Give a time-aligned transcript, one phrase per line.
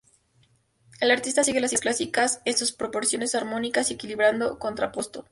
[0.99, 5.25] El artista sigue las ideas clásicas en sus proporciones armónicas y equilibrado "contrapposto".